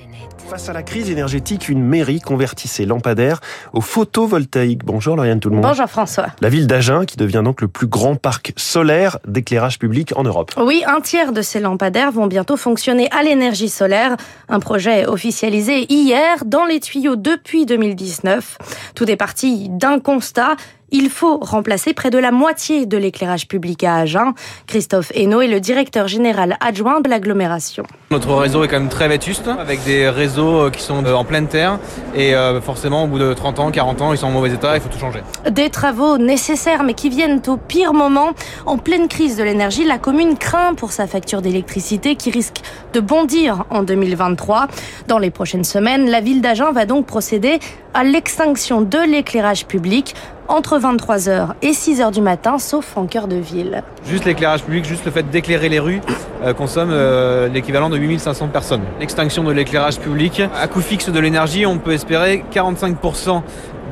planète. 0.00 0.39
Face 0.50 0.68
à 0.68 0.72
la 0.72 0.82
crise 0.82 1.08
énergétique, 1.10 1.68
une 1.68 1.80
mairie 1.80 2.20
convertit 2.20 2.66
ses 2.66 2.84
lampadaires 2.84 3.38
au 3.72 3.80
photovoltaïque. 3.80 4.84
Bonjour 4.84 5.14
Lauriane 5.14 5.38
tout 5.38 5.48
le 5.48 5.54
monde. 5.54 5.64
Bonjour 5.64 5.86
François. 5.86 6.26
La 6.40 6.48
ville 6.48 6.66
d'Agen 6.66 7.04
qui 7.04 7.16
devient 7.16 7.42
donc 7.44 7.60
le 7.60 7.68
plus 7.68 7.86
grand 7.86 8.16
parc 8.16 8.52
solaire 8.56 9.20
d'éclairage 9.28 9.78
public 9.78 10.12
en 10.16 10.24
Europe. 10.24 10.50
Oui, 10.60 10.82
un 10.88 11.00
tiers 11.00 11.30
de 11.30 11.40
ces 11.40 11.60
lampadaires 11.60 12.10
vont 12.10 12.26
bientôt 12.26 12.56
fonctionner 12.56 13.08
à 13.12 13.22
l'énergie 13.22 13.68
solaire. 13.68 14.16
Un 14.48 14.58
projet 14.58 15.06
officialisé 15.06 15.86
hier 15.88 16.44
dans 16.44 16.64
les 16.64 16.80
tuyaux 16.80 17.14
depuis 17.14 17.64
2019. 17.64 18.58
Tout 18.96 19.08
est 19.08 19.14
parti 19.14 19.68
d'un 19.68 20.00
constat 20.00 20.56
il 20.92 21.08
faut 21.08 21.38
remplacer 21.38 21.94
près 21.94 22.10
de 22.10 22.18
la 22.18 22.32
moitié 22.32 22.86
de 22.86 22.96
l'éclairage 22.96 23.46
public 23.48 23.84
à 23.84 23.96
Agen. 23.96 24.32
Christophe 24.66 25.12
Hainaut 25.14 25.40
est 25.40 25.48
le 25.48 25.60
directeur 25.60 26.08
général 26.08 26.56
adjoint 26.60 27.00
de 27.00 27.08
l'agglomération. 27.08 27.84
Notre 28.10 28.34
réseau 28.34 28.64
est 28.64 28.68
quand 28.68 28.80
même 28.80 28.88
très 28.88 29.08
vétuste, 29.08 29.48
avec 29.48 29.84
des 29.84 30.08
réseaux 30.08 30.39
euh, 30.46 30.70
qui 30.70 30.82
sont 30.82 31.04
euh, 31.04 31.14
en 31.14 31.24
pleine 31.24 31.46
terre, 31.46 31.78
et 32.14 32.34
euh, 32.34 32.60
forcément 32.60 33.04
au 33.04 33.06
bout 33.06 33.18
de 33.18 33.32
30 33.32 33.58
ans, 33.58 33.70
40 33.70 34.02
ans, 34.02 34.12
ils 34.12 34.18
sont 34.18 34.26
en 34.26 34.30
mauvais 34.30 34.52
état, 34.52 34.76
il 34.76 34.80
faut 34.80 34.88
tout 34.88 34.98
changer. 34.98 35.20
Des 35.50 35.70
travaux 35.70 36.18
nécessaires, 36.18 36.82
mais 36.82 36.94
qui 36.94 37.08
viennent 37.08 37.40
au 37.46 37.56
pire 37.56 37.92
moment. 37.92 38.30
En 38.66 38.78
pleine 38.78 39.08
crise 39.08 39.36
de 39.36 39.42
l'énergie, 39.42 39.84
la 39.84 39.98
commune 39.98 40.36
craint 40.36 40.74
pour 40.74 40.92
sa 40.92 41.06
facture 41.06 41.42
d'électricité 41.42 42.16
qui 42.16 42.30
risque 42.30 42.60
de 42.92 43.00
bondir 43.00 43.64
en 43.70 43.82
2023. 43.82 44.68
Dans 45.08 45.18
les 45.18 45.30
prochaines 45.30 45.64
semaines, 45.64 46.08
la 46.08 46.20
ville 46.20 46.40
d'Agen 46.40 46.72
va 46.72 46.86
donc 46.86 47.06
procéder 47.06 47.58
à 47.94 48.04
l'extinction 48.04 48.82
de 48.82 48.98
l'éclairage 48.98 49.66
public 49.66 50.14
entre 50.50 50.78
23h 50.78 51.50
et 51.62 51.70
6h 51.70 52.12
du 52.12 52.20
matin, 52.20 52.58
sauf 52.58 52.96
en 52.96 53.06
cœur 53.06 53.28
de 53.28 53.36
ville. 53.36 53.82
Juste 54.04 54.24
l'éclairage 54.24 54.64
public, 54.64 54.84
juste 54.84 55.04
le 55.04 55.12
fait 55.12 55.22
d'éclairer 55.30 55.68
les 55.68 55.78
rues, 55.78 56.00
euh, 56.44 56.52
consomme 56.52 56.90
euh, 56.90 57.48
l'équivalent 57.48 57.88
de 57.88 57.96
8500 57.96 58.48
personnes. 58.48 58.82
L'extinction 58.98 59.44
de 59.44 59.52
l'éclairage 59.52 60.00
public, 60.00 60.42
à 60.60 60.66
coût 60.66 60.80
fixe 60.80 61.08
de 61.08 61.20
l'énergie, 61.20 61.66
on 61.66 61.78
peut 61.78 61.92
espérer 61.92 62.44
45% 62.52 63.42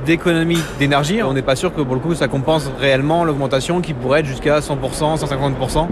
d'économie 0.08 0.58
d'énergie. 0.78 1.22
On 1.22 1.34
n'est 1.34 1.42
pas 1.42 1.54
sûr 1.54 1.74
que 1.74 1.82
pour 1.82 1.94
le 1.94 2.00
coup 2.00 2.14
ça 2.14 2.28
compense 2.28 2.70
réellement 2.80 3.24
l'augmentation 3.24 3.82
qui 3.82 3.92
pourrait 3.92 4.20
être 4.20 4.26
jusqu'à 4.26 4.60
100%, 4.60 5.18
150%. 5.18 5.86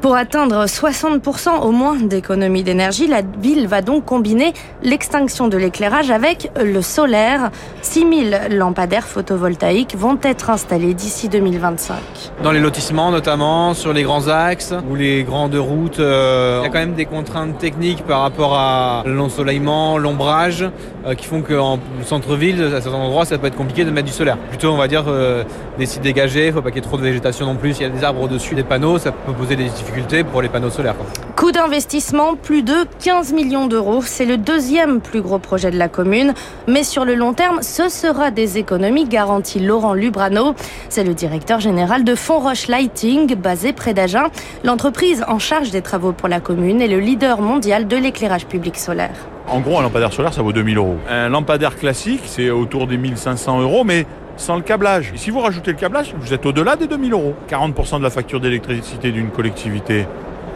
Pour 0.00 0.16
atteindre 0.16 0.64
60% 0.64 1.60
au 1.60 1.70
moins 1.70 1.94
d'économie 1.94 2.64
d'énergie, 2.64 3.06
la 3.06 3.22
ville 3.22 3.68
va 3.68 3.80
donc 3.80 4.04
combiner 4.04 4.54
l'extinction 4.82 5.46
de 5.46 5.56
l'éclairage 5.56 6.10
avec 6.10 6.50
le 6.60 6.82
solaire. 6.82 7.50
6000 7.82 8.48
lampadaires 8.50 9.06
photovoltaïques 9.06 9.96
vont 9.96 10.18
être 10.22 10.50
installés 10.50 10.92
d'ici 10.92 11.28
2025. 11.28 11.96
Dans 12.42 12.50
les 12.50 12.60
lotissements 12.60 13.12
notamment, 13.12 13.74
sur 13.74 13.92
les 13.92 14.02
grands 14.02 14.26
axes 14.26 14.74
ou 14.90 14.96
les 14.96 15.22
grandes 15.22 15.54
routes, 15.54 16.00
euh, 16.00 16.58
il 16.62 16.64
y 16.64 16.68
a 16.68 16.70
quand 16.70 16.80
même 16.80 16.94
des 16.94 17.04
contraintes 17.04 17.56
techniques 17.58 18.02
par 18.04 18.22
rapport 18.22 18.54
à 18.56 19.04
l'ensoleillement, 19.06 19.96
l'ombrage, 19.96 20.68
euh, 21.06 21.14
qui 21.14 21.26
font 21.26 21.42
qu'en 21.42 21.78
centre-ville, 22.02 22.60
à 22.64 22.80
certains 22.80 22.98
endroits, 22.98 23.24
ça 23.24 23.38
peut 23.38 23.46
être 23.46 23.59
compliqué 23.60 23.84
de 23.84 23.90
mettre 23.90 24.06
du 24.06 24.12
solaire. 24.12 24.38
Plutôt, 24.38 24.70
on 24.70 24.78
va 24.78 24.88
dire, 24.88 25.04
euh, 25.08 25.44
des 25.78 25.84
sites 25.84 26.00
dégagés, 26.00 26.46
il 26.46 26.52
faut 26.52 26.62
pas 26.62 26.70
qu'il 26.70 26.82
y 26.82 26.84
ait 26.84 26.88
trop 26.88 26.96
de 26.96 27.02
végétation 27.02 27.44
non 27.44 27.56
plus. 27.56 27.76
Il 27.78 27.82
y 27.82 27.84
a 27.84 27.90
des 27.90 28.02
arbres 28.02 28.22
au-dessus 28.22 28.54
des 28.54 28.62
panneaux, 28.62 28.98
ça 28.98 29.12
peut 29.12 29.32
poser 29.32 29.54
des 29.54 29.64
difficultés 29.64 30.24
pour 30.24 30.40
les 30.40 30.48
panneaux 30.48 30.70
solaires. 30.70 30.94
Coût 31.36 31.52
d'investissement, 31.52 32.34
plus 32.34 32.62
de 32.62 32.86
15 33.02 33.32
millions 33.32 33.66
d'euros. 33.66 34.02
C'est 34.02 34.24
le 34.24 34.36
deuxième 34.36 35.00
plus 35.00 35.20
gros 35.20 35.38
projet 35.38 35.70
de 35.70 35.78
la 35.78 35.88
commune. 35.88 36.34
Mais 36.66 36.82
sur 36.82 37.04
le 37.04 37.14
long 37.14 37.34
terme, 37.34 37.62
ce 37.62 37.88
sera 37.88 38.30
des 38.30 38.58
économies, 38.58 39.04
garantit 39.04 39.60
Laurent 39.60 39.94
Lubrano. 39.94 40.54
C'est 40.88 41.04
le 41.04 41.14
directeur 41.14 41.60
général 41.60 42.04
de 42.04 42.14
Fonroche 42.14 42.68
Lighting, 42.68 43.34
basé 43.34 43.72
près 43.72 43.94
d'Agen. 43.94 44.24
L'entreprise 44.64 45.24
en 45.28 45.38
charge 45.38 45.70
des 45.70 45.82
travaux 45.82 46.12
pour 46.12 46.28
la 46.28 46.40
commune 46.40 46.80
est 46.80 46.88
le 46.88 46.98
leader 46.98 47.40
mondial 47.40 47.86
de 47.86 47.96
l'éclairage 47.96 48.46
public 48.46 48.76
solaire. 48.76 49.28
En 49.48 49.60
gros, 49.60 49.78
un 49.78 49.82
lampadaire 49.82 50.12
solaire, 50.12 50.32
ça 50.32 50.42
vaut 50.42 50.52
2000 50.52 50.78
euros. 50.78 50.96
Un 51.08 51.28
lampadaire 51.28 51.76
classique, 51.76 52.22
c'est 52.24 52.50
autour 52.50 52.86
des 52.86 52.96
1500 52.96 53.60
euros, 53.60 53.84
mais 53.84 54.06
sans 54.36 54.56
le 54.56 54.62
câblage. 54.62 55.12
Et 55.14 55.18
si 55.18 55.30
vous 55.30 55.40
rajoutez 55.40 55.72
le 55.72 55.76
câblage, 55.76 56.14
vous 56.18 56.32
êtes 56.32 56.46
au-delà 56.46 56.76
des 56.76 56.86
2000 56.86 57.12
euros. 57.12 57.34
40% 57.50 57.98
de 57.98 58.02
la 58.02 58.10
facture 58.10 58.40
d'électricité 58.40 59.10
d'une 59.12 59.30
collectivité, 59.30 60.06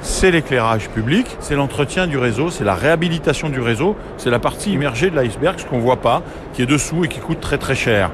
c'est 0.04 0.30
l'éclairage 0.30 0.90
public, 0.90 1.26
c'est 1.40 1.56
l'entretien 1.56 2.06
du 2.06 2.18
réseau, 2.18 2.50
c'est 2.50 2.62
la 2.62 2.74
réhabilitation 2.74 3.48
du 3.48 3.60
réseau, 3.60 3.96
c'est 4.18 4.30
la 4.30 4.38
partie 4.38 4.72
immergée 4.72 5.10
de 5.10 5.16
l'iceberg, 5.16 5.58
ce 5.58 5.64
qu'on 5.64 5.78
voit 5.78 6.00
pas, 6.00 6.22
qui 6.52 6.62
est 6.62 6.66
dessous 6.66 7.04
et 7.04 7.08
qui 7.08 7.18
coûte 7.18 7.40
très 7.40 7.58
très 7.58 7.74
cher 7.74 8.10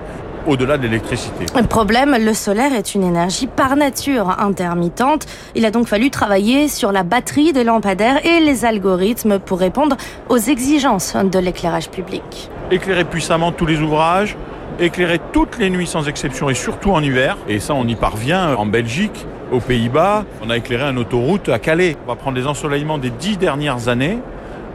au-delà 0.47 0.79
de 0.79 0.85
l'électricité. 0.85 1.45
Le 1.55 1.67
problème, 1.67 2.17
le 2.19 2.33
solaire 2.33 2.73
est 2.73 2.95
une 2.95 3.03
énergie 3.03 3.47
par 3.47 3.77
nature 3.77 4.41
intermittente. 4.41 5.27
Il 5.55 5.67
a 5.67 5.71
donc 5.71 5.87
fallu 5.87 6.11
travailler 6.11 6.69
sur 6.69 6.93
la 6.93 7.03
batterie 7.03 7.53
des 7.53 7.65
lampadaires 7.65 8.25
et 8.25 8.41
les 8.41 8.65
algorithmes 8.65 9.39
pour 9.39 9.59
répondre 9.59 9.97
aux 10.29 10.39
exigences 10.39 11.15
de 11.17 11.39
l'éclairage 11.39 11.91
public. 11.91 12.51
Éclairer 12.71 13.05
puissamment 13.05 13.53
tous 13.53 13.67
les 13.67 13.81
ouvrages, 13.81 14.37
éclairer 14.79 15.21
toutes 15.33 15.59
les 15.59 15.69
nuits 15.69 15.87
sans 15.87 16.09
exception 16.09 16.49
et 16.49 16.55
surtout 16.55 16.93
en 16.93 17.03
hiver. 17.03 17.37
Et 17.49 17.61
ça, 17.61 17.75
on 17.75 17.87
y 17.87 17.95
parvient 17.95 18.55
en 18.55 18.65
Belgique, 18.65 19.27
aux 19.51 19.61
Pays-Bas. 19.61 20.25
On 20.45 20.51
a 20.51 20.57
éclairé 20.57 20.85
une 20.91 20.99
autoroute 20.99 21.49
à 21.49 21.59
Calais. 21.59 21.97
On 22.05 22.09
va 22.09 22.17
prendre 22.17 22.37
les 22.37 22.47
ensoleillements 22.47 22.99
des 22.99 23.11
dix 23.11 23.37
dernières 23.37 23.89
années. 23.89 24.19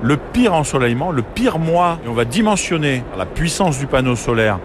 Le 0.02 0.18
pire 0.18 0.54
ensoleillement, 0.54 1.12
le 1.12 1.22
pire 1.22 1.58
mois, 1.58 2.00
et 2.06 2.10
on 2.10 2.14
va 2.14 2.26
dimensionner 2.26 3.04
la 3.18 3.26
puissance 3.26 3.80
du 3.80 3.88
panneau 3.88 4.16
solaire 4.16 4.60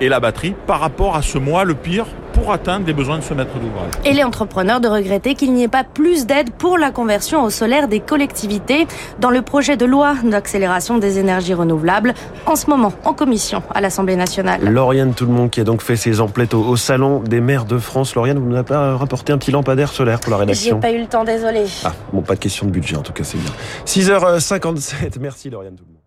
et 0.00 0.08
la 0.08 0.20
batterie 0.20 0.54
par 0.66 0.80
rapport 0.80 1.16
à 1.16 1.22
ce 1.22 1.38
mois 1.38 1.64
le 1.64 1.74
pire 1.74 2.06
pour 2.32 2.50
atteindre 2.50 2.86
les 2.86 2.94
besoins 2.94 3.18
de 3.18 3.22
ce 3.22 3.34
maître 3.34 3.54
d'ouvrage. 3.58 3.90
Et 4.06 4.12
les 4.12 4.24
entrepreneurs 4.24 4.80
de 4.80 4.88
regretter 4.88 5.34
qu'il 5.34 5.52
n'y 5.52 5.64
ait 5.64 5.68
pas 5.68 5.84
plus 5.84 6.26
d'aide 6.26 6.50
pour 6.50 6.78
la 6.78 6.90
conversion 6.90 7.44
au 7.44 7.50
solaire 7.50 7.88
des 7.88 8.00
collectivités 8.00 8.86
dans 9.20 9.30
le 9.30 9.42
projet 9.42 9.76
de 9.76 9.84
loi 9.84 10.14
d'accélération 10.24 10.96
des 10.98 11.18
énergies 11.18 11.52
renouvelables, 11.54 12.14
en 12.46 12.56
ce 12.56 12.70
moment 12.70 12.92
en 13.04 13.12
commission 13.12 13.62
à 13.74 13.80
l'Assemblée 13.82 14.16
nationale. 14.16 14.62
Lauriane 14.64 15.12
Tout 15.12 15.26
le 15.26 15.32
monde 15.32 15.50
qui 15.50 15.60
a 15.60 15.64
donc 15.64 15.82
fait 15.82 15.96
ses 15.96 16.20
emplettes 16.20 16.54
au, 16.54 16.62
au 16.64 16.76
salon 16.76 17.20
des 17.20 17.40
maires 17.40 17.66
de 17.66 17.78
France. 17.78 18.14
Lauriane, 18.14 18.38
vous 18.38 18.48
nous 18.48 18.56
avez 18.56 18.64
pas 18.64 18.96
rapporté 18.96 19.32
un 19.32 19.38
petit 19.38 19.50
lampadaire 19.50 19.90
solaire 19.90 20.18
pour 20.18 20.30
la 20.30 20.38
rédaction? 20.38 20.76
J'ai 20.76 20.80
pas 20.80 20.96
eu 20.96 21.00
le 21.00 21.06
temps, 21.06 21.24
désolé. 21.24 21.64
Ah, 21.84 21.92
bon, 22.12 22.22
pas 22.22 22.34
de 22.34 22.40
question 22.40 22.66
de 22.66 22.70
budget 22.70 22.96
en 22.96 23.02
tout 23.02 23.12
cas, 23.12 23.24
c'est 23.24 23.38
bien. 23.38 23.52
6h57, 23.86 25.18
merci 25.20 25.50
Lauriane 25.50 25.76
Tout 25.76 25.84
le 25.86 25.92
monde. 25.92 26.01